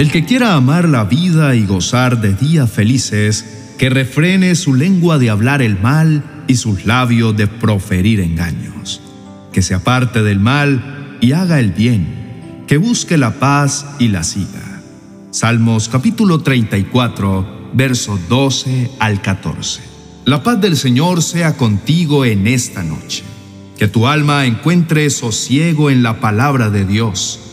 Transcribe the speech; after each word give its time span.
El 0.00 0.10
que 0.10 0.24
quiera 0.24 0.54
amar 0.54 0.88
la 0.88 1.04
vida 1.04 1.54
y 1.54 1.66
gozar 1.66 2.22
de 2.22 2.32
días 2.32 2.70
felices, 2.70 3.74
que 3.76 3.90
refrene 3.90 4.54
su 4.54 4.72
lengua 4.72 5.18
de 5.18 5.28
hablar 5.28 5.60
el 5.60 5.78
mal 5.78 6.24
y 6.46 6.54
sus 6.54 6.86
labios 6.86 7.36
de 7.36 7.46
proferir 7.46 8.18
engaños. 8.20 9.02
Que 9.52 9.60
se 9.60 9.74
aparte 9.74 10.22
del 10.22 10.40
mal 10.40 11.18
y 11.20 11.32
haga 11.32 11.60
el 11.60 11.72
bien, 11.72 12.64
que 12.66 12.78
busque 12.78 13.18
la 13.18 13.38
paz 13.38 13.84
y 13.98 14.08
la 14.08 14.24
siga. 14.24 14.80
Salmos 15.32 15.90
capítulo 15.90 16.38
34, 16.40 17.72
versos 17.74 18.20
12 18.30 18.92
al 19.00 19.20
14. 19.20 19.82
La 20.24 20.42
paz 20.42 20.62
del 20.62 20.78
Señor 20.78 21.22
sea 21.22 21.58
contigo 21.58 22.24
en 22.24 22.46
esta 22.46 22.82
noche. 22.82 23.22
Que 23.76 23.86
tu 23.86 24.06
alma 24.06 24.46
encuentre 24.46 25.10
sosiego 25.10 25.90
en 25.90 26.02
la 26.02 26.20
palabra 26.20 26.70
de 26.70 26.86
Dios. 26.86 27.49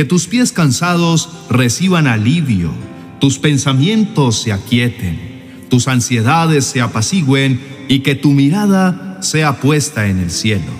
Que 0.00 0.06
tus 0.06 0.28
pies 0.28 0.50
cansados 0.50 1.28
reciban 1.50 2.06
alivio, 2.06 2.70
tus 3.20 3.38
pensamientos 3.38 4.40
se 4.40 4.50
aquieten, 4.50 5.66
tus 5.68 5.88
ansiedades 5.88 6.64
se 6.64 6.80
apacigüen 6.80 7.60
y 7.86 7.98
que 7.98 8.14
tu 8.14 8.30
mirada 8.30 9.18
sea 9.20 9.60
puesta 9.60 10.06
en 10.06 10.18
el 10.18 10.30
cielo, 10.30 10.72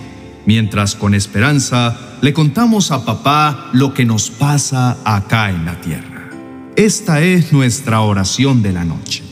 mientras 0.47 0.95
con 0.95 1.13
esperanza 1.13 1.99
le 2.23 2.33
contamos 2.33 2.93
a 2.93 3.05
papá 3.05 3.69
lo 3.75 3.93
que 3.93 4.07
nos 4.07 4.31
pasa 4.31 4.97
acá 5.05 5.51
en 5.51 5.67
la 5.67 5.79
tierra. 5.83 6.31
Esta 6.77 7.21
es 7.21 7.53
nuestra 7.53 8.01
oración 8.01 8.63
de 8.63 8.73
la 8.73 8.87
noche. 8.87 9.23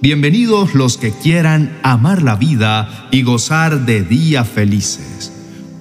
Bienvenidos 0.00 0.74
los 0.74 0.98
que 0.98 1.12
quieran 1.12 1.78
amar 1.84 2.22
la 2.22 2.34
vida 2.34 3.06
y 3.12 3.22
gozar 3.22 3.86
de 3.86 4.02
días 4.02 4.48
felices, 4.48 5.32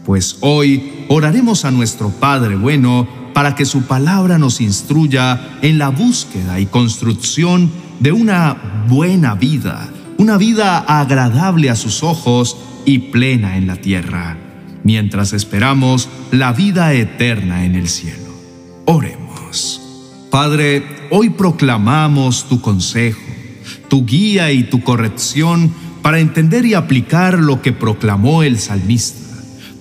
pues 0.06 0.38
hoy 0.42 1.06
oraremos 1.08 1.66
a 1.66 1.72
nuestro 1.72 2.12
Padre 2.12 2.56
bueno 2.56 3.17
para 3.38 3.54
que 3.54 3.66
su 3.66 3.84
palabra 3.84 4.40
nos 4.40 4.62
instruya 4.62 5.60
en 5.62 5.78
la 5.78 5.90
búsqueda 5.90 6.60
y 6.60 6.66
construcción 6.66 7.70
de 8.00 8.12
una 8.12 8.58
buena 8.88 9.36
vida, 9.36 9.92
una 10.18 10.38
vida 10.38 10.80
agradable 10.80 11.70
a 11.70 11.76
sus 11.76 12.02
ojos 12.02 12.58
y 12.84 12.98
plena 12.98 13.56
en 13.56 13.68
la 13.68 13.76
tierra, 13.76 14.40
mientras 14.84 15.34
esperamos 15.34 16.10
la 16.32 16.52
vida 16.52 16.94
eterna 16.94 17.64
en 17.64 17.76
el 17.76 17.90
cielo. 17.90 18.34
Oremos. 18.86 19.82
Padre, 20.32 20.84
hoy 21.12 21.30
proclamamos 21.30 22.50
tu 22.50 22.60
consejo 22.60 23.22
tu 23.88 24.06
guía 24.06 24.52
y 24.52 24.64
tu 24.64 24.84
corrección 24.84 25.72
para 26.02 26.20
entender 26.20 26.66
y 26.66 26.74
aplicar 26.74 27.38
lo 27.38 27.62
que 27.62 27.72
proclamó 27.72 28.42
el 28.42 28.58
salmista, 28.60 29.27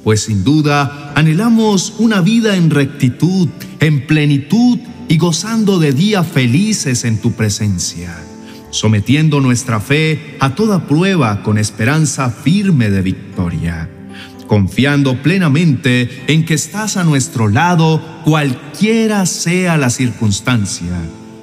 pues 0.07 0.21
sin 0.21 0.45
duda 0.45 1.11
anhelamos 1.17 1.95
una 1.99 2.21
vida 2.21 2.55
en 2.55 2.71
rectitud, 2.71 3.49
en 3.81 4.07
plenitud 4.07 4.79
y 5.09 5.19
gozando 5.19 5.81
de 5.81 5.93
días 5.93 6.25
felices 6.25 7.05
en 7.05 7.21
tu 7.21 7.33
presencia, 7.33 8.17
sometiendo 8.71 9.41
nuestra 9.41 9.81
fe 9.81 10.37
a 10.39 10.55
toda 10.55 10.87
prueba 10.87 11.43
con 11.43 11.59
esperanza 11.59 12.31
firme 12.31 12.89
de 12.89 13.03
victoria, 13.03 13.91
confiando 14.47 15.21
plenamente 15.25 16.23
en 16.29 16.45
que 16.45 16.55
estás 16.55 16.97
a 16.97 17.03
nuestro 17.03 17.49
lado 17.49 18.01
cualquiera 18.25 19.27
sea 19.27 19.77
la 19.77 19.91
circunstancia, 19.91 21.03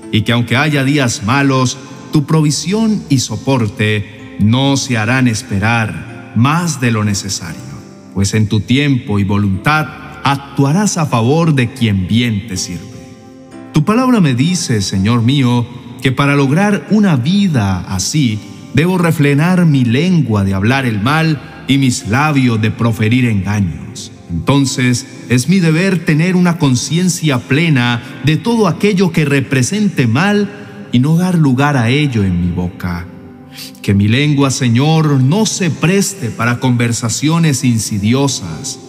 y 0.10 0.22
que 0.22 0.32
aunque 0.32 0.56
haya 0.56 0.86
días 0.86 1.24
malos, 1.26 1.78
tu 2.14 2.26
provisión 2.26 3.04
y 3.10 3.20
soporte 3.20 4.38
no 4.40 4.78
se 4.78 4.98
harán 4.98 5.28
esperar 5.28 6.32
más 6.38 6.80
de 6.80 6.92
lo 6.92 7.04
necesario, 7.04 7.73
pues 8.14 8.34
en 8.34 8.48
tu 8.48 8.60
tiempo 8.60 9.20
y 9.20 9.24
voluntad 9.24 9.88
actuarás 10.24 10.98
a 10.98 11.06
favor 11.06 11.54
de 11.54 11.74
quien 11.74 12.08
bien 12.08 12.48
te 12.48 12.58
sirve. 12.58 12.94
Tu 13.74 13.84
palabra 13.84 14.20
me 14.22 14.36
dice, 14.36 14.82
Señor 14.82 15.22
mío, 15.22 15.66
que 16.02 16.12
para 16.12 16.36
lograr 16.36 16.88
una 16.92 17.16
vida 17.16 17.80
así, 17.88 18.40
debo 18.74 18.98
refrenar 18.98 19.66
mi 19.66 19.84
lengua 19.86 20.44
de 20.44 20.54
hablar 20.54 20.86
el 20.86 21.02
mal 21.02 21.42
y 21.68 21.78
mis 21.78 22.08
labios 22.08 22.62
de 22.62 22.72
proferir 22.72 23.26
engaños. 23.26 24.12
Entonces 24.30 25.06
es 25.30 25.48
mi 25.48 25.60
deber 25.60 26.06
tener 26.06 26.36
una 26.36 26.58
conciencia 26.58 27.40
plena 27.40 28.02
de 28.26 28.38
todo 28.38 28.68
aquello 28.68 29.12
que 29.12 29.26
represente 29.26 30.08
mal 30.08 30.50
y 30.92 31.00
no 31.00 31.18
dar 31.18 31.38
lugar 31.38 31.78
a 31.78 31.90
ello 31.90 32.24
en 32.24 32.42
mi 32.42 32.52
boca. 32.52 33.08
Que 33.82 33.94
mi 33.94 34.08
lengua, 34.08 34.52
Señor, 34.52 35.22
no 35.22 35.46
se 35.46 35.70
preste 35.70 36.30
para 36.30 36.60
conversaciones 36.60 37.64
insidiosas. 37.64 38.80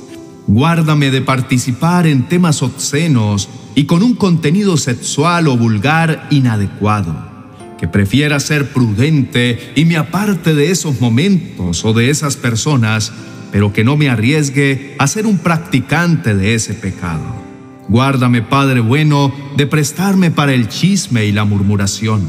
Guárdame 0.46 1.10
de 1.10 1.22
participar 1.22 2.06
en 2.06 2.28
temas 2.28 2.62
obscenos 2.62 3.48
y 3.74 3.84
con 3.84 4.02
un 4.02 4.14
contenido 4.14 4.76
sexual 4.76 5.48
o 5.48 5.56
vulgar 5.56 6.26
inadecuado. 6.30 7.32
Que 7.78 7.88
prefiera 7.88 8.38
ser 8.40 8.72
prudente 8.72 9.72
y 9.74 9.84
me 9.84 9.96
aparte 9.96 10.54
de 10.54 10.70
esos 10.70 11.00
momentos 11.00 11.84
o 11.84 11.92
de 11.92 12.10
esas 12.10 12.36
personas, 12.36 13.12
pero 13.52 13.72
que 13.72 13.84
no 13.84 13.96
me 13.96 14.08
arriesgue 14.08 14.94
a 14.98 15.06
ser 15.06 15.26
un 15.26 15.38
practicante 15.38 16.34
de 16.34 16.54
ese 16.54 16.74
pecado. 16.74 17.44
Guárdame, 17.88 18.42
Padre 18.42 18.80
bueno, 18.80 19.34
de 19.56 19.66
prestarme 19.66 20.30
para 20.30 20.54
el 20.54 20.68
chisme 20.68 21.26
y 21.26 21.32
la 21.32 21.44
murmuración. 21.44 22.22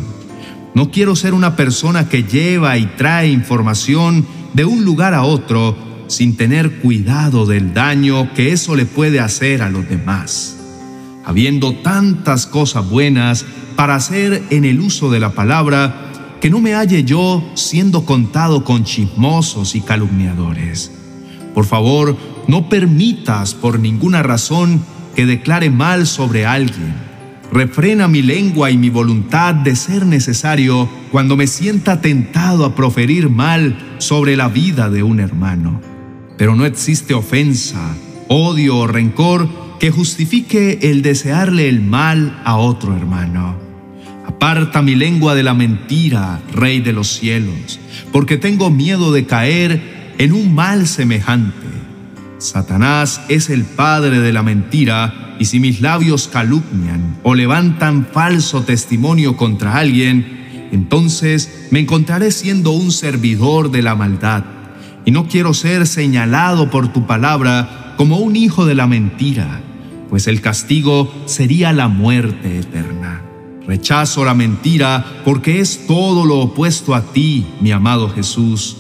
No 0.75 0.91
quiero 0.91 1.15
ser 1.15 1.33
una 1.33 1.55
persona 1.55 2.09
que 2.09 2.23
lleva 2.23 2.77
y 2.77 2.85
trae 2.85 3.29
información 3.29 4.25
de 4.53 4.65
un 4.65 4.83
lugar 4.83 5.13
a 5.13 5.23
otro 5.23 5.73
sin 6.07 6.35
tener 6.35 6.79
cuidado 6.81 7.45
del 7.45 7.73
daño 7.73 8.33
que 8.33 8.51
eso 8.51 8.75
le 8.75 8.85
puede 8.85 9.21
hacer 9.21 9.61
a 9.61 9.69
los 9.69 9.87
demás. 9.87 10.57
Habiendo 11.23 11.75
tantas 11.75 12.45
cosas 12.45 12.89
buenas 12.89 13.45
para 13.77 13.95
hacer 13.95 14.43
en 14.49 14.65
el 14.65 14.81
uso 14.81 15.09
de 15.09 15.21
la 15.21 15.31
palabra, 15.31 16.11
que 16.41 16.49
no 16.49 16.59
me 16.59 16.73
halle 16.73 17.05
yo 17.05 17.41
siendo 17.55 18.05
contado 18.05 18.65
con 18.65 18.83
chismosos 18.83 19.75
y 19.75 19.81
calumniadores. 19.81 20.91
Por 21.53 21.65
favor, 21.65 22.17
no 22.49 22.67
permitas 22.67 23.53
por 23.53 23.79
ninguna 23.79 24.23
razón 24.23 24.83
que 25.15 25.25
declare 25.25 25.69
mal 25.69 26.05
sobre 26.05 26.45
alguien. 26.45 27.14
Refrena 27.51 28.07
mi 28.07 28.21
lengua 28.21 28.71
y 28.71 28.77
mi 28.77 28.89
voluntad 28.89 29.55
de 29.55 29.75
ser 29.75 30.05
necesario 30.05 30.89
cuando 31.11 31.37
me 31.37 31.47
sienta 31.47 32.01
tentado 32.01 32.65
a 32.65 32.75
proferir 32.75 33.29
mal 33.29 33.77
sobre 33.97 34.35
la 34.35 34.49
vida 34.49 34.89
de 34.89 35.03
un 35.03 35.19
hermano. 35.19 35.81
Pero 36.37 36.55
no 36.55 36.65
existe 36.65 37.13
ofensa, 37.13 37.95
odio 38.27 38.77
o 38.77 38.87
rencor 38.87 39.47
que 39.79 39.91
justifique 39.91 40.79
el 40.81 41.01
desearle 41.01 41.69
el 41.69 41.81
mal 41.81 42.41
a 42.43 42.57
otro 42.57 42.95
hermano. 42.95 43.55
Aparta 44.25 44.81
mi 44.81 44.95
lengua 44.95 45.35
de 45.35 45.43
la 45.43 45.53
mentira, 45.53 46.41
Rey 46.53 46.81
de 46.81 46.93
los 46.93 47.07
cielos, 47.07 47.79
porque 48.11 48.37
tengo 48.37 48.69
miedo 48.69 49.13
de 49.13 49.25
caer 49.25 50.13
en 50.17 50.33
un 50.33 50.53
mal 50.53 50.87
semejante. 50.87 51.64
Satanás 52.37 53.21
es 53.29 53.49
el 53.49 53.63
padre 53.63 54.19
de 54.19 54.33
la 54.33 54.43
mentira, 54.43 55.35
y 55.39 55.45
si 55.45 55.59
mis 55.59 55.81
labios 55.81 56.27
calumnian 56.27 57.17
o 57.23 57.35
levantan 57.35 58.07
falso 58.11 58.63
testimonio 58.63 59.37
contra 59.37 59.77
alguien, 59.77 60.69
entonces 60.71 61.67
me 61.71 61.79
encontraré 61.79 62.31
siendo 62.31 62.71
un 62.71 62.91
servidor 62.91 63.71
de 63.71 63.81
la 63.81 63.95
maldad, 63.95 64.43
y 65.05 65.11
no 65.11 65.27
quiero 65.27 65.53
ser 65.53 65.87
señalado 65.87 66.69
por 66.69 66.91
tu 66.91 67.05
palabra 67.05 67.93
como 67.97 68.17
un 68.17 68.35
hijo 68.35 68.65
de 68.65 68.75
la 68.75 68.87
mentira, 68.87 69.61
pues 70.09 70.27
el 70.27 70.41
castigo 70.41 71.13
sería 71.25 71.73
la 71.73 71.87
muerte 71.87 72.59
eterna. 72.59 73.21
Rechazo 73.67 74.25
la 74.25 74.35
mentira 74.35 75.21
porque 75.25 75.59
es 75.59 75.87
todo 75.87 76.25
lo 76.25 76.39
opuesto 76.39 76.93
a 76.93 77.01
ti, 77.13 77.47
mi 77.61 77.71
amado 77.71 78.09
Jesús, 78.09 78.77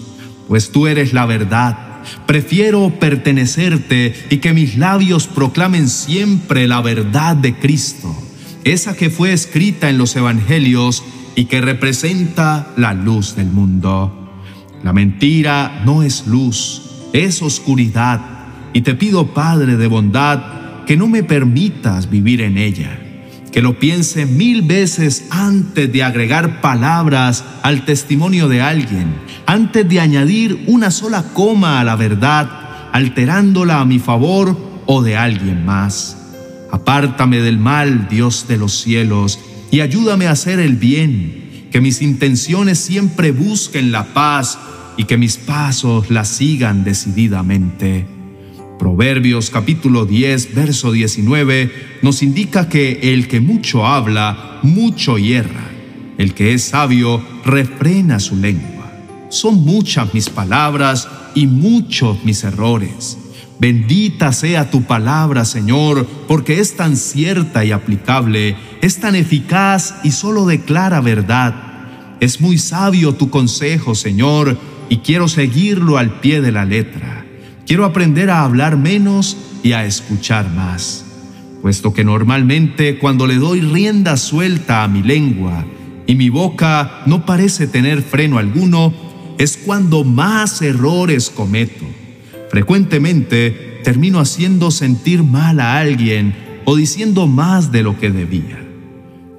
pues 0.47 0.71
tú 0.71 0.87
eres 0.87 1.11
la 1.11 1.25
verdad 1.25 1.84
Prefiero 2.25 2.91
pertenecerte 2.99 4.13
y 4.29 4.37
que 4.37 4.53
mis 4.53 4.77
labios 4.77 5.27
proclamen 5.27 5.89
siempre 5.89 6.67
la 6.67 6.81
verdad 6.81 7.35
de 7.35 7.55
Cristo, 7.55 8.15
esa 8.63 8.95
que 8.95 9.09
fue 9.09 9.33
escrita 9.33 9.89
en 9.89 9.97
los 9.97 10.15
Evangelios 10.15 11.03
y 11.35 11.45
que 11.45 11.61
representa 11.61 12.73
la 12.77 12.93
luz 12.93 13.35
del 13.35 13.47
mundo. 13.47 14.31
La 14.83 14.93
mentira 14.93 15.81
no 15.85 16.03
es 16.03 16.27
luz, 16.27 16.81
es 17.13 17.41
oscuridad, 17.41 18.21
y 18.73 18.81
te 18.81 18.93
pido, 18.93 19.33
Padre 19.33 19.77
de 19.77 19.87
bondad, 19.87 20.83
que 20.85 20.97
no 20.97 21.07
me 21.07 21.23
permitas 21.23 22.09
vivir 22.09 22.41
en 22.41 22.57
ella 22.57 23.04
que 23.55 23.61
lo 23.61 23.79
piense 23.79 24.25
mil 24.25 24.63
veces 24.63 25.27
antes 25.29 25.89
de 25.89 26.03
agregar 26.03 26.59
palabras 26.59 27.45
al 27.63 27.85
testimonio 27.85 28.49
de 28.49 28.61
alguien, 28.61 29.15
antes 29.45 29.87
de 29.87 30.01
añadir 30.01 30.65
una 30.67 30.91
sola 30.91 31.23
coma 31.33 31.79
a 31.79 31.85
la 31.85 31.95
verdad, 31.95 32.49
alterándola 32.91 33.79
a 33.79 33.85
mi 33.85 33.97
favor 33.97 34.83
o 34.85 35.01
de 35.01 35.15
alguien 35.15 35.65
más. 35.65 36.17
Apártame 36.69 37.37
del 37.37 37.57
mal, 37.57 38.09
Dios 38.09 38.45
de 38.49 38.57
los 38.57 38.73
cielos, 38.81 39.39
y 39.71 39.79
ayúdame 39.79 40.27
a 40.27 40.31
hacer 40.31 40.59
el 40.59 40.75
bien, 40.75 41.69
que 41.71 41.79
mis 41.79 42.01
intenciones 42.01 42.77
siempre 42.77 43.31
busquen 43.31 43.93
la 43.93 44.03
paz 44.03 44.59
y 44.97 45.05
que 45.05 45.15
mis 45.15 45.37
pasos 45.37 46.09
la 46.09 46.25
sigan 46.25 46.83
decididamente. 46.83 48.14
Proverbios 48.79 49.49
capítulo 49.49 50.05
10, 50.05 50.53
verso 50.53 50.91
19 50.91 51.71
nos 52.01 52.21
indica 52.21 52.67
que 52.67 53.13
el 53.13 53.27
que 53.27 53.39
mucho 53.39 53.85
habla, 53.85 54.59
mucho 54.63 55.17
hierra. 55.17 55.69
El 56.17 56.33
que 56.33 56.53
es 56.53 56.63
sabio, 56.63 57.23
refrena 57.45 58.19
su 58.19 58.35
lengua. 58.35 58.91
Son 59.29 59.63
muchas 59.63 60.13
mis 60.13 60.29
palabras 60.29 61.07
y 61.35 61.47
muchos 61.47 62.23
mis 62.25 62.43
errores. 62.43 63.17
Bendita 63.59 64.33
sea 64.33 64.69
tu 64.69 64.83
palabra, 64.83 65.45
Señor, 65.45 66.05
porque 66.27 66.59
es 66.59 66.75
tan 66.75 66.97
cierta 66.97 67.63
y 67.63 67.71
aplicable, 67.71 68.57
es 68.81 68.99
tan 68.99 69.15
eficaz 69.15 69.95
y 70.03 70.11
solo 70.11 70.45
declara 70.45 70.99
verdad. 70.99 72.17
Es 72.19 72.41
muy 72.41 72.57
sabio 72.57 73.13
tu 73.13 73.29
consejo, 73.29 73.95
Señor, 73.95 74.57
y 74.89 74.97
quiero 74.97 75.29
seguirlo 75.29 75.97
al 75.97 76.19
pie 76.19 76.41
de 76.41 76.51
la 76.51 76.65
letra. 76.65 77.24
Quiero 77.65 77.85
aprender 77.85 78.29
a 78.29 78.43
hablar 78.43 78.77
menos 78.77 79.37
y 79.63 79.71
a 79.71 79.85
escuchar 79.85 80.51
más, 80.51 81.03
puesto 81.63 81.93
que 81.93 82.03
normalmente 82.03 82.99
cuando 82.99 83.25
le 83.25 83.37
doy 83.37 83.61
rienda 83.61 84.17
suelta 84.17 84.83
a 84.83 84.87
mi 84.87 85.01
lengua 85.01 85.65
y 86.05 86.13
mi 86.13 86.29
boca 86.29 87.01
no 87.07 87.25
parece 87.25 87.65
tener 87.65 88.03
freno 88.03 88.37
alguno, 88.37 88.93
es 89.39 89.57
cuando 89.57 90.03
más 90.03 90.61
errores 90.61 91.31
cometo. 91.31 91.85
Frecuentemente 92.51 93.81
termino 93.83 94.19
haciendo 94.19 94.69
sentir 94.69 95.23
mal 95.23 95.59
a 95.59 95.79
alguien 95.79 96.35
o 96.65 96.75
diciendo 96.75 97.25
más 97.25 97.71
de 97.71 97.81
lo 97.81 97.97
que 97.99 98.11
debía. 98.11 98.63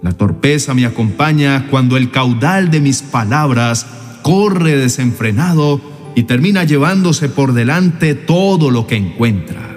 La 0.02 0.10
torpeza 0.12 0.74
me 0.74 0.84
acompaña 0.84 1.68
cuando 1.70 1.96
el 1.96 2.10
caudal 2.10 2.72
de 2.72 2.80
mis 2.80 3.02
palabras 3.02 3.86
corre 4.22 4.76
desenfrenado 4.76 5.95
y 6.16 6.22
termina 6.22 6.64
llevándose 6.64 7.28
por 7.28 7.52
delante 7.52 8.14
todo 8.14 8.70
lo 8.70 8.86
que 8.86 8.96
encuentra, 8.96 9.76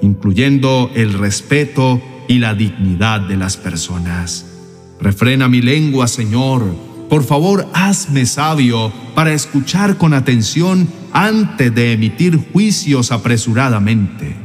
incluyendo 0.00 0.88
el 0.94 1.14
respeto 1.14 2.00
y 2.28 2.38
la 2.38 2.54
dignidad 2.54 3.22
de 3.22 3.36
las 3.36 3.56
personas. 3.56 4.46
Refrena 5.00 5.48
mi 5.48 5.60
lengua, 5.60 6.06
Señor. 6.06 6.64
Por 7.08 7.24
favor, 7.24 7.66
hazme 7.74 8.24
sabio 8.24 8.92
para 9.16 9.32
escuchar 9.32 9.96
con 9.96 10.14
atención 10.14 10.88
antes 11.12 11.74
de 11.74 11.92
emitir 11.92 12.38
juicios 12.52 13.10
apresuradamente, 13.10 14.36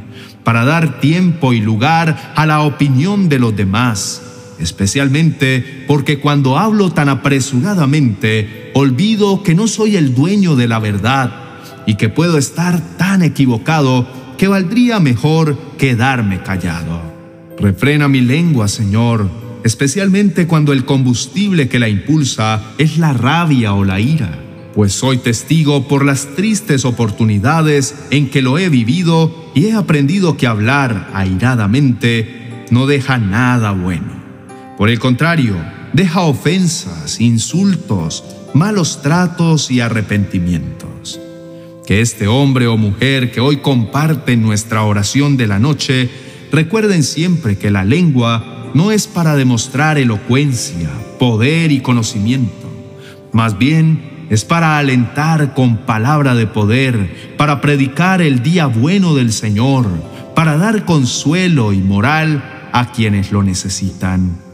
para 0.42 0.64
dar 0.64 0.98
tiempo 0.98 1.52
y 1.52 1.60
lugar 1.60 2.32
a 2.34 2.44
la 2.44 2.62
opinión 2.62 3.28
de 3.28 3.38
los 3.38 3.54
demás, 3.54 4.20
especialmente 4.58 5.84
porque 5.86 6.18
cuando 6.18 6.58
hablo 6.58 6.90
tan 6.90 7.08
apresuradamente, 7.08 8.70
olvido 8.74 9.42
que 9.42 9.54
no 9.54 9.66
soy 9.68 9.96
el 9.96 10.14
dueño 10.14 10.56
de 10.56 10.68
la 10.68 10.78
verdad 10.78 11.32
y 11.86 11.94
que 11.94 12.08
puedo 12.08 12.38
estar 12.38 12.80
tan 12.96 13.22
equivocado 13.22 14.06
que 14.36 14.48
valdría 14.48 15.00
mejor 15.00 15.56
quedarme 15.78 16.42
callado. 16.42 17.00
Refrena 17.58 18.08
mi 18.08 18.20
lengua, 18.20 18.68
Señor, 18.68 19.30
especialmente 19.64 20.46
cuando 20.46 20.72
el 20.72 20.84
combustible 20.84 21.68
que 21.68 21.78
la 21.78 21.88
impulsa 21.88 22.62
es 22.78 22.98
la 22.98 23.12
rabia 23.12 23.72
o 23.72 23.84
la 23.84 23.98
ira, 24.00 24.38
pues 24.74 24.92
soy 24.92 25.16
testigo 25.18 25.88
por 25.88 26.04
las 26.04 26.34
tristes 26.36 26.84
oportunidades 26.84 27.94
en 28.10 28.28
que 28.28 28.42
lo 28.42 28.58
he 28.58 28.68
vivido 28.68 29.50
y 29.54 29.66
he 29.66 29.72
aprendido 29.72 30.36
que 30.36 30.46
hablar 30.46 31.10
airadamente 31.14 32.66
no 32.70 32.86
deja 32.86 33.16
nada 33.16 33.72
bueno. 33.72 34.25
Por 34.76 34.90
el 34.90 34.98
contrario, 34.98 35.56
deja 35.94 36.20
ofensas, 36.20 37.20
insultos, 37.20 38.22
malos 38.52 39.00
tratos 39.00 39.70
y 39.70 39.80
arrepentimientos. 39.80 41.18
Que 41.86 42.02
este 42.02 42.26
hombre 42.26 42.66
o 42.66 42.76
mujer 42.76 43.30
que 43.30 43.40
hoy 43.40 43.58
comparte 43.58 44.36
nuestra 44.36 44.82
oración 44.82 45.38
de 45.38 45.46
la 45.46 45.58
noche 45.58 46.10
recuerden 46.52 47.02
siempre 47.02 47.56
que 47.56 47.70
la 47.70 47.84
lengua 47.84 48.70
no 48.74 48.92
es 48.92 49.06
para 49.06 49.34
demostrar 49.34 49.96
elocuencia, 49.96 50.90
poder 51.18 51.72
y 51.72 51.80
conocimiento. 51.80 52.70
Más 53.32 53.56
bien 53.56 54.26
es 54.28 54.44
para 54.44 54.76
alentar 54.76 55.54
con 55.54 55.78
palabra 55.78 56.34
de 56.34 56.46
poder, 56.46 57.34
para 57.38 57.62
predicar 57.62 58.20
el 58.20 58.42
día 58.42 58.66
bueno 58.66 59.14
del 59.14 59.32
Señor, 59.32 59.86
para 60.34 60.58
dar 60.58 60.84
consuelo 60.84 61.72
y 61.72 61.78
moral 61.78 62.68
a 62.72 62.92
quienes 62.92 63.32
lo 63.32 63.42
necesitan. 63.42 64.45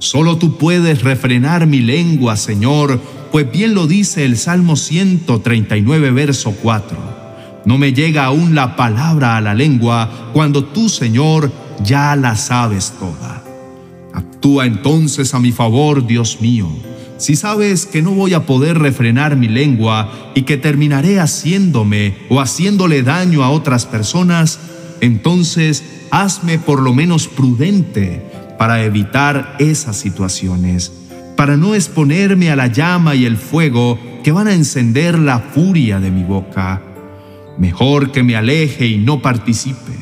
Solo 0.00 0.38
tú 0.38 0.56
puedes 0.56 1.02
refrenar 1.02 1.66
mi 1.66 1.80
lengua, 1.80 2.38
Señor, 2.38 2.98
pues 3.30 3.52
bien 3.52 3.74
lo 3.74 3.86
dice 3.86 4.24
el 4.24 4.38
Salmo 4.38 4.74
139, 4.74 6.10
verso 6.10 6.52
4. 6.52 6.96
No 7.66 7.76
me 7.76 7.92
llega 7.92 8.24
aún 8.24 8.54
la 8.54 8.76
palabra 8.76 9.36
a 9.36 9.42
la 9.42 9.52
lengua 9.52 10.30
cuando 10.32 10.64
tú, 10.64 10.88
Señor, 10.88 11.52
ya 11.84 12.16
la 12.16 12.34
sabes 12.36 12.94
toda. 12.98 13.44
Actúa 14.14 14.64
entonces 14.64 15.34
a 15.34 15.38
mi 15.38 15.52
favor, 15.52 16.06
Dios 16.06 16.40
mío. 16.40 16.66
Si 17.18 17.36
sabes 17.36 17.84
que 17.84 18.00
no 18.00 18.12
voy 18.12 18.32
a 18.32 18.46
poder 18.46 18.78
refrenar 18.78 19.36
mi 19.36 19.48
lengua 19.48 20.32
y 20.34 20.44
que 20.44 20.56
terminaré 20.56 21.20
haciéndome 21.20 22.16
o 22.30 22.40
haciéndole 22.40 23.02
daño 23.02 23.44
a 23.44 23.50
otras 23.50 23.84
personas, 23.84 24.60
entonces 25.02 25.84
hazme 26.10 26.58
por 26.58 26.80
lo 26.80 26.94
menos 26.94 27.28
prudente 27.28 28.29
para 28.60 28.84
evitar 28.84 29.56
esas 29.58 29.96
situaciones 29.96 30.92
para 31.34 31.56
no 31.56 31.74
exponerme 31.74 32.50
a 32.50 32.56
la 32.56 32.66
llama 32.66 33.14
y 33.14 33.24
el 33.24 33.38
fuego 33.38 33.98
que 34.22 34.32
van 34.32 34.48
a 34.48 34.52
encender 34.52 35.18
la 35.18 35.38
furia 35.38 35.98
de 35.98 36.10
mi 36.10 36.24
boca. 36.24 36.82
Mejor 37.56 38.12
que 38.12 38.22
me 38.22 38.36
aleje 38.36 38.86
y 38.86 38.98
no 38.98 39.22
participe, 39.22 39.92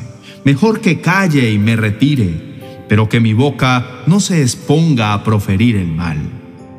mejor 0.43 0.81
que 0.81 0.99
calle 0.99 1.49
y 1.49 1.57
me 1.57 1.77
retire, 1.77 2.83
pero 2.89 3.07
que 3.07 3.21
mi 3.21 3.31
boca 3.31 4.01
no 4.07 4.19
se 4.19 4.41
exponga 4.41 5.13
a 5.13 5.23
proferir 5.23 5.77
el 5.77 5.87
mal. 5.87 6.17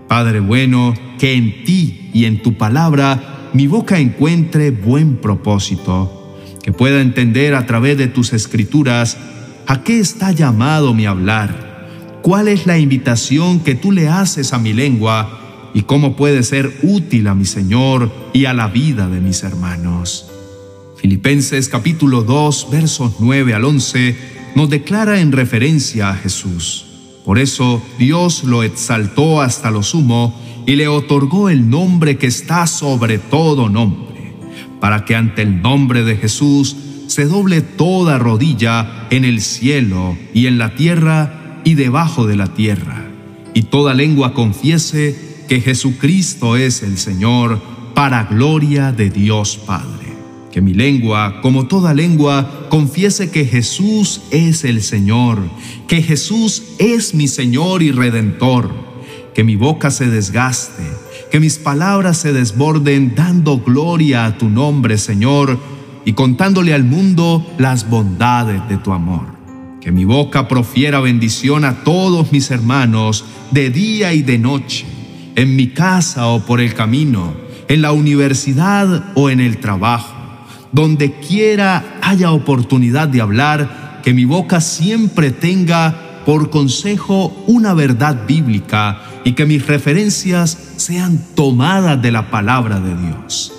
Padre 0.07 0.41
bueno, 0.41 0.93
que 1.19 1.33
en 1.33 1.65
ti 1.65 2.11
y 2.13 2.27
en 2.27 2.43
tu 2.43 2.59
palabra 2.59 3.49
mi 3.55 3.67
boca 3.67 3.99
encuentre 3.99 4.71
buen 4.71 5.17
propósito, 5.17 6.37
que 6.63 6.73
pueda 6.75 7.01
entender 7.01 7.55
a 7.55 7.65
través 7.65 7.97
de 7.97 8.09
tus 8.09 8.35
escrituras 8.35 9.17
a 9.67 9.83
qué 9.83 9.99
está 9.99 10.33
llamado 10.33 10.93
mi 10.93 11.07
hablar 11.07 11.70
cuál 12.23 12.49
es 12.49 12.67
la 12.67 12.79
invitación 12.79 13.61
que 13.61 13.75
tú 13.75 13.93
le 13.93 14.09
haces 14.09 14.53
a 14.53 14.59
mi 14.59 14.73
lengua 14.73 15.71
y 15.75 15.83
cómo 15.83 16.17
puede 16.17 16.43
ser 16.43 16.79
útil 16.83 17.29
a 17.29 17.35
mi 17.35 17.45
Señor 17.45 18.11
y 18.33 18.45
a 18.45 18.55
la 18.55 18.69
vida 18.69 19.09
de 19.09 19.21
mis 19.21 19.43
hermanos. 19.43 20.31
Filipenses 20.97 21.69
capítulo 21.69 22.23
2 22.23 22.69
versos 22.71 23.15
9 23.21 23.55
al 23.55 23.65
11 23.65 24.17
nos 24.55 24.69
declara 24.69 25.21
en 25.21 25.33
referencia 25.33 26.11
a 26.11 26.15
Jesús. 26.15 26.87
Por 27.25 27.39
eso 27.39 27.83
Dios 27.99 28.45
lo 28.45 28.63
exaltó 28.63 29.41
hasta 29.41 29.71
lo 29.71 29.83
sumo 29.83 30.39
y 30.67 30.77
le 30.77 30.89
otorgó 30.89 31.49
el 31.49 31.71
nombre 31.71 32.19
que 32.19 32.27
está 32.27 32.67
sobre 32.67 33.19
todo 33.19 33.69
nombre, 33.69 34.35
para 34.81 35.05
que 35.05 35.15
ante 35.17 35.43
el 35.43 35.63
nombre 35.63 36.03
de 36.03 36.17
Jesús 36.17 36.77
se 37.07 37.25
doble 37.25 37.61
toda 37.61 38.19
rodilla 38.19 39.07
en 39.11 39.25
el 39.25 39.41
cielo 39.41 40.17
y 40.35 40.47
en 40.47 40.59
la 40.59 40.75
tierra 40.75 41.40
y 41.65 41.75
debajo 41.75 42.27
de 42.27 42.37
la 42.37 42.49
tierra, 42.55 43.07
y 43.55 43.63
toda 43.65 43.95
lengua 43.95 44.35
confiese 44.35 45.17
que 45.49 45.61
Jesucristo 45.61 46.57
es 46.57 46.83
el 46.83 46.97
Señor, 46.97 47.61
para 47.95 48.25
gloria 48.25 48.93
de 48.93 49.11
Dios 49.11 49.59
Padre. 49.59 50.15
Que 50.53 50.61
mi 50.61 50.75
lengua, 50.75 51.41
como 51.43 51.67
toda 51.67 51.93
lengua, 51.93 52.67
confiese 52.71 53.31
que 53.31 53.45
Jesús 53.45 54.23
es 54.31 54.65
el 54.65 54.83
Señor, 54.83 55.39
que 55.87 56.03
Jesús 56.03 56.63
es 56.79 57.15
mi 57.15 57.29
Señor 57.29 57.83
y 57.83 57.93
Redentor. 57.93 58.71
Que 59.35 59.45
mi 59.45 59.55
boca 59.55 59.91
se 59.91 60.07
desgaste, 60.07 60.83
que 61.31 61.41
mis 61.41 61.59
palabras 61.59 62.17
se 62.19 62.33
desborden 62.33 63.15
dando 63.15 63.59
gloria 63.59 64.27
a 64.27 64.39
tu 64.39 64.49
nombre, 64.49 64.99
Señor, 64.99 65.59
y 66.05 66.15
contándole 66.15 66.75
al 66.75 66.85
mundo 66.85 67.47
las 67.59 67.89
bondades 67.89 68.69
de 68.69 68.77
tu 68.79 68.93
amor. 68.93 69.40
Que 69.81 69.93
mi 69.93 70.05
boca 70.05 70.47
profiera 70.47 71.01
bendición 71.01 71.65
a 71.65 71.85
todos 71.85 72.33
mis 72.33 72.51
hermanos 72.51 73.25
de 73.51 73.71
día 73.71 74.13
y 74.13 74.21
de 74.21 74.39
noche, 74.39 74.85
en 75.37 75.57
mi 75.57 75.69
casa 75.69 76.27
o 76.27 76.45
por 76.45 76.61
el 76.61 76.75
camino, 76.75 77.33
en 77.67 77.81
la 77.81 77.93
universidad 77.93 79.13
o 79.15 79.31
en 79.31 79.41
el 79.41 79.59
trabajo. 79.59 80.15
Donde 80.73 81.13
quiera 81.13 81.99
haya 82.03 82.31
oportunidad 82.31 83.09
de 83.09 83.23
hablar, 83.23 84.01
que 84.03 84.13
mi 84.13 84.27
boca 84.27 84.61
siempre 84.61 85.31
tenga 85.31 86.23
por 86.27 86.51
consejo 86.51 87.33
una 87.47 87.73
verdad 87.73 88.27
bíblica 88.27 89.01
y 89.25 89.33
que 89.33 89.47
mis 89.47 89.67
referencias 89.67 90.59
sean 90.77 91.25
tomadas 91.35 92.01
de 92.03 92.13
la 92.13 92.31
palabra 92.31 92.81
de 92.81 92.97
Dios. 92.97 93.51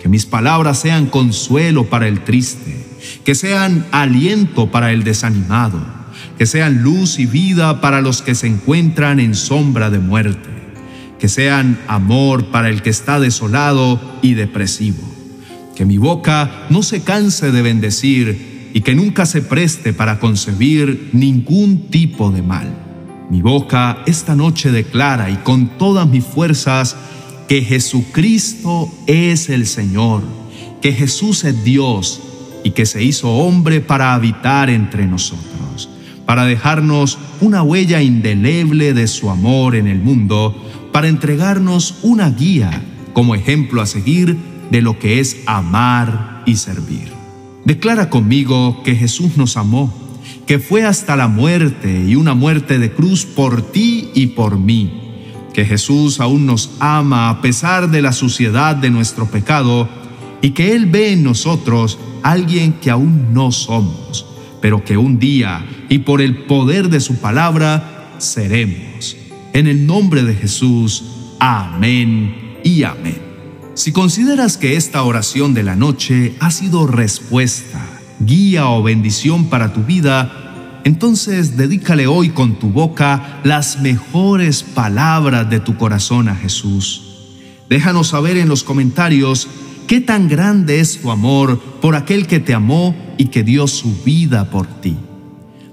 Que 0.00 0.08
mis 0.08 0.24
palabras 0.24 0.78
sean 0.78 1.06
consuelo 1.06 1.84
para 1.84 2.08
el 2.08 2.24
triste 2.24 2.85
que 3.24 3.34
sean 3.34 3.86
aliento 3.90 4.70
para 4.70 4.92
el 4.92 5.04
desanimado, 5.04 5.80
que 6.38 6.46
sean 6.46 6.82
luz 6.82 7.18
y 7.18 7.26
vida 7.26 7.80
para 7.80 8.00
los 8.00 8.22
que 8.22 8.34
se 8.34 8.46
encuentran 8.46 9.20
en 9.20 9.34
sombra 9.34 9.90
de 9.90 9.98
muerte, 9.98 10.48
que 11.18 11.28
sean 11.28 11.78
amor 11.88 12.46
para 12.46 12.68
el 12.68 12.82
que 12.82 12.90
está 12.90 13.20
desolado 13.20 14.00
y 14.22 14.34
depresivo. 14.34 15.02
Que 15.74 15.84
mi 15.84 15.98
boca 15.98 16.66
no 16.70 16.82
se 16.82 17.02
canse 17.02 17.52
de 17.52 17.62
bendecir 17.62 18.70
y 18.72 18.80
que 18.80 18.94
nunca 18.94 19.26
se 19.26 19.42
preste 19.42 19.92
para 19.92 20.18
concebir 20.18 21.10
ningún 21.12 21.88
tipo 21.88 22.30
de 22.30 22.42
mal. 22.42 22.86
Mi 23.30 23.42
boca 23.42 24.02
esta 24.06 24.34
noche 24.36 24.70
declara 24.70 25.30
y 25.30 25.36
con 25.36 25.78
todas 25.78 26.08
mis 26.08 26.24
fuerzas 26.24 26.96
que 27.48 27.62
Jesucristo 27.62 28.90
es 29.06 29.48
el 29.48 29.66
Señor, 29.66 30.22
que 30.80 30.92
Jesús 30.92 31.44
es 31.44 31.64
Dios 31.64 32.20
y 32.66 32.72
que 32.72 32.84
se 32.84 33.00
hizo 33.00 33.30
hombre 33.30 33.80
para 33.80 34.12
habitar 34.12 34.70
entre 34.70 35.06
nosotros, 35.06 35.88
para 36.26 36.44
dejarnos 36.46 37.16
una 37.40 37.62
huella 37.62 38.02
indeleble 38.02 38.92
de 38.92 39.06
su 39.06 39.30
amor 39.30 39.76
en 39.76 39.86
el 39.86 40.00
mundo, 40.00 40.66
para 40.90 41.06
entregarnos 41.06 42.00
una 42.02 42.28
guía 42.28 42.82
como 43.12 43.36
ejemplo 43.36 43.82
a 43.82 43.86
seguir 43.86 44.36
de 44.72 44.82
lo 44.82 44.98
que 44.98 45.20
es 45.20 45.36
amar 45.46 46.42
y 46.44 46.56
servir. 46.56 47.12
Declara 47.64 48.10
conmigo 48.10 48.82
que 48.82 48.96
Jesús 48.96 49.36
nos 49.36 49.56
amó, 49.56 49.94
que 50.44 50.58
fue 50.58 50.82
hasta 50.84 51.14
la 51.14 51.28
muerte 51.28 52.04
y 52.04 52.16
una 52.16 52.34
muerte 52.34 52.80
de 52.80 52.90
cruz 52.90 53.24
por 53.26 53.62
ti 53.62 54.10
y 54.12 54.26
por 54.26 54.58
mí, 54.58 55.22
que 55.54 55.64
Jesús 55.64 56.18
aún 56.18 56.46
nos 56.46 56.72
ama 56.80 57.30
a 57.30 57.40
pesar 57.42 57.90
de 57.90 58.02
la 58.02 58.12
suciedad 58.12 58.74
de 58.74 58.90
nuestro 58.90 59.26
pecado 59.26 59.88
y 60.46 60.50
que 60.50 60.76
Él 60.76 60.86
ve 60.86 61.10
en 61.10 61.24
nosotros 61.24 61.98
alguien 62.22 62.74
que 62.74 62.92
aún 62.92 63.34
no 63.34 63.50
somos, 63.50 64.24
pero 64.62 64.84
que 64.84 64.96
un 64.96 65.18
día 65.18 65.66
y 65.88 65.98
por 65.98 66.22
el 66.22 66.44
poder 66.44 66.88
de 66.88 67.00
su 67.00 67.16
palabra 67.16 68.14
seremos. 68.18 69.16
En 69.52 69.66
el 69.66 69.88
nombre 69.88 70.22
de 70.22 70.36
Jesús, 70.36 71.02
amén 71.40 72.60
y 72.62 72.84
amén. 72.84 73.20
Si 73.74 73.90
consideras 73.90 74.56
que 74.56 74.76
esta 74.76 75.02
oración 75.02 75.52
de 75.52 75.64
la 75.64 75.74
noche 75.74 76.36
ha 76.38 76.52
sido 76.52 76.86
respuesta, 76.86 77.84
guía 78.20 78.68
o 78.68 78.84
bendición 78.84 79.46
para 79.46 79.72
tu 79.72 79.82
vida, 79.82 80.80
entonces 80.84 81.56
dedícale 81.56 82.06
hoy 82.06 82.28
con 82.28 82.60
tu 82.60 82.68
boca 82.68 83.40
las 83.42 83.80
mejores 83.80 84.62
palabras 84.62 85.50
de 85.50 85.58
tu 85.58 85.76
corazón 85.76 86.28
a 86.28 86.36
Jesús. 86.36 87.02
Déjanos 87.68 88.06
saber 88.06 88.36
en 88.36 88.48
los 88.48 88.62
comentarios 88.62 89.48
qué 89.86 90.00
tan 90.00 90.28
grande 90.28 90.80
es 90.80 91.00
tu 91.00 91.10
amor 91.10 91.60
por 91.80 91.94
aquel 91.94 92.26
que 92.26 92.40
te 92.40 92.54
amó 92.54 92.94
y 93.16 93.26
que 93.26 93.42
dio 93.42 93.66
su 93.66 94.02
vida 94.04 94.50
por 94.50 94.66
ti. 94.66 94.96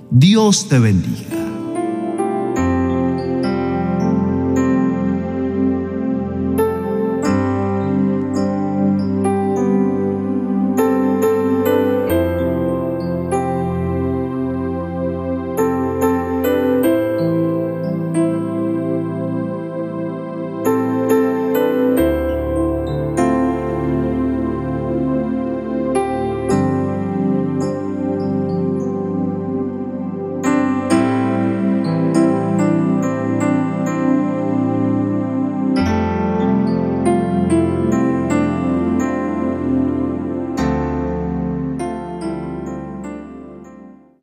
Dios 0.10 0.70
te 0.70 0.79
bendiga. 0.79 1.43